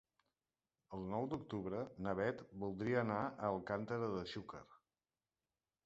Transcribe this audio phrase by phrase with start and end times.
[0.97, 4.67] El nou d'octubre na Bet voldria anar a Alcàntera de Xúquer.